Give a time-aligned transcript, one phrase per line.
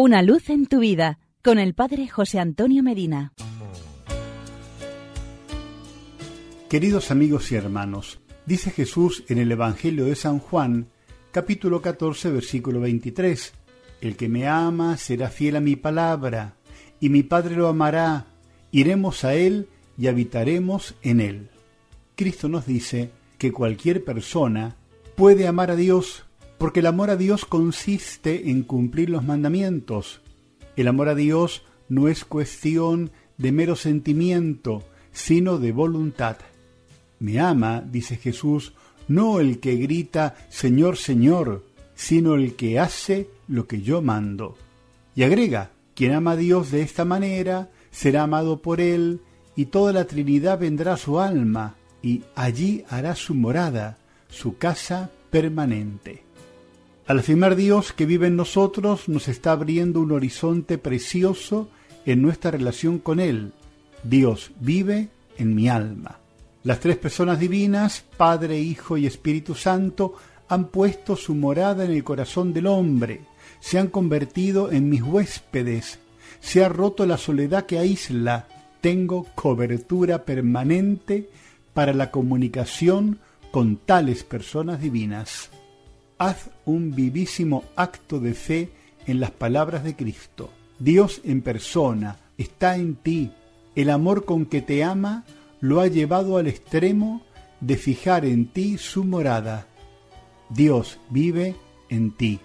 [0.00, 3.32] Una luz en tu vida con el Padre José Antonio Medina.
[6.70, 10.86] Queridos amigos y hermanos, dice Jesús en el Evangelio de San Juan,
[11.32, 13.52] capítulo 14, versículo 23,
[14.00, 16.54] El que me ama será fiel a mi palabra,
[17.00, 18.26] y mi Padre lo amará,
[18.70, 19.68] iremos a él
[19.98, 21.48] y habitaremos en él.
[22.14, 24.76] Cristo nos dice que cualquier persona
[25.16, 26.27] puede amar a Dios
[26.58, 30.20] porque el amor a Dios consiste en cumplir los mandamientos.
[30.76, 34.82] El amor a Dios no es cuestión de mero sentimiento,
[35.12, 36.36] sino de voluntad.
[37.20, 38.74] Me ama, dice Jesús,
[39.06, 44.56] no el que grita Señor, Señor, sino el que hace lo que yo mando.
[45.14, 49.20] Y agrega, quien ama a Dios de esta manera, será amado por él,
[49.56, 55.10] y toda la Trinidad vendrá a su alma, y allí hará su morada, su casa
[55.30, 56.27] permanente.
[57.08, 61.70] Al afirmar Dios que vive en nosotros, nos está abriendo un horizonte precioso
[62.04, 63.52] en nuestra relación con Él.
[64.02, 66.18] Dios vive en mi alma.
[66.64, 70.16] Las tres personas divinas, Padre, Hijo y Espíritu Santo,
[70.50, 73.22] han puesto su morada en el corazón del hombre,
[73.58, 76.00] se han convertido en mis huéspedes,
[76.40, 78.48] se ha roto la soledad que aísla,
[78.82, 81.30] tengo cobertura permanente
[81.72, 83.18] para la comunicación
[83.50, 85.50] con tales personas divinas
[86.18, 88.70] haz un vivísimo acto de fe
[89.06, 90.50] en las palabras de Cristo.
[90.78, 93.30] Dios en persona está en ti.
[93.74, 95.24] El amor con que te ama
[95.60, 97.22] lo ha llevado al extremo
[97.60, 99.66] de fijar en ti su morada.
[100.50, 101.56] Dios vive
[101.88, 102.40] en ti.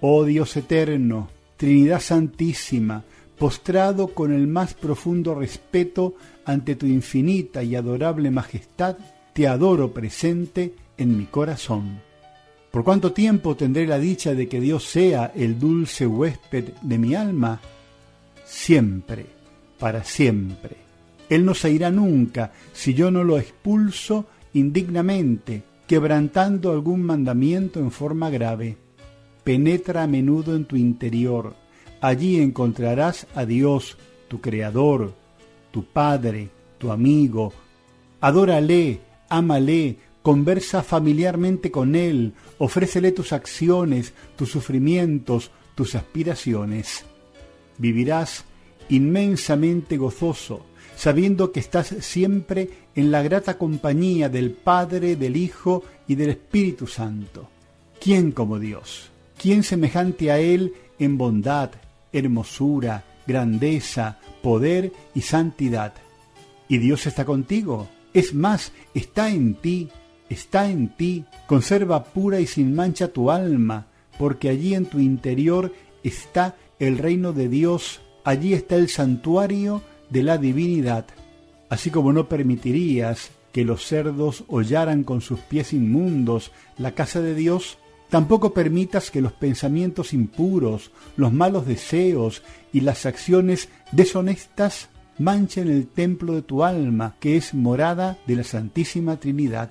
[0.00, 3.04] Oh Dios eterno, Trinidad Santísima,
[3.38, 8.96] postrado con el más profundo respeto ante tu infinita y adorable majestad,
[9.32, 12.11] te adoro presente en mi corazón.
[12.72, 17.14] ¿Por cuánto tiempo tendré la dicha de que Dios sea el dulce huésped de mi
[17.14, 17.60] alma?
[18.46, 19.26] Siempre,
[19.78, 20.76] para siempre.
[21.28, 27.90] Él no se irá nunca si yo no lo expulso indignamente, quebrantando algún mandamiento en
[27.90, 28.78] forma grave.
[29.44, 31.54] Penetra a menudo en tu interior.
[32.00, 33.98] Allí encontrarás a Dios,
[34.28, 35.12] tu Creador,
[35.70, 36.48] tu Padre,
[36.78, 37.52] tu amigo.
[38.22, 47.04] Adórale, ámale, Conversa familiarmente con Él, ofrécele tus acciones, tus sufrimientos, tus aspiraciones.
[47.78, 48.44] Vivirás
[48.88, 50.64] inmensamente gozoso,
[50.96, 56.86] sabiendo que estás siempre en la grata compañía del Padre, del Hijo y del Espíritu
[56.86, 57.48] Santo.
[58.00, 59.10] ¿Quién como Dios?
[59.40, 61.70] ¿Quién semejante a Él en bondad,
[62.12, 65.94] hermosura, grandeza, poder y santidad?
[66.68, 67.88] Y Dios está contigo.
[68.14, 69.88] Es más, está en ti
[70.32, 73.86] está en ti, conserva pura y sin mancha tu alma,
[74.18, 75.72] porque allí en tu interior
[76.02, 81.06] está el reino de Dios, allí está el santuario de la divinidad.
[81.68, 87.34] Así como no permitirías que los cerdos hollaran con sus pies inmundos la casa de
[87.34, 87.78] Dios,
[88.08, 92.42] tampoco permitas que los pensamientos impuros, los malos deseos
[92.72, 94.88] y las acciones deshonestas
[95.18, 99.70] manchen el templo de tu alma, que es morada de la Santísima Trinidad.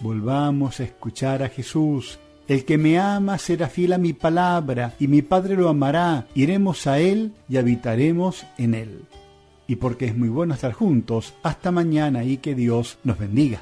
[0.00, 2.18] Volvamos a escuchar a Jesús.
[2.48, 6.26] El que me ama será fiel a mi palabra, y mi Padre lo amará.
[6.34, 9.04] Iremos a Él y habitaremos en Él.
[9.66, 13.60] Y porque es muy bueno estar juntos, hasta mañana y que Dios nos bendiga.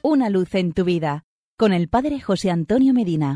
[0.00, 1.24] Una luz en tu vida,
[1.56, 3.30] con el Padre José Antonio Medina.